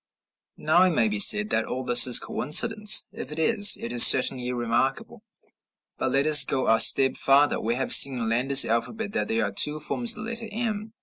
Now 0.57 0.81
it 0.81 0.89
may 0.95 1.07
be 1.07 1.19
said 1.19 1.51
that 1.51 1.65
all 1.65 1.83
this 1.83 2.07
is 2.07 2.17
coincidence. 2.17 3.05
If 3.11 3.31
it 3.31 3.37
is, 3.37 3.77
it 3.79 3.91
is 3.91 4.03
certainly 4.03 4.51
remarkable. 4.51 5.21
But 5.99 6.11
let 6.11 6.25
us 6.25 6.43
go 6.43 6.67
a 6.67 6.79
step 6.79 7.15
farther: 7.15 7.59
We 7.61 7.75
have 7.75 7.93
seen 7.93 8.17
in 8.17 8.27
Landa's 8.27 8.65
alphabet 8.65 9.11
that 9.11 9.27
there 9.27 9.45
are 9.45 9.51
two 9.51 9.77
forms 9.79 10.13
of 10.17 10.23
the 10.23 10.29
letter 10.31 10.47
m. 10.51 10.93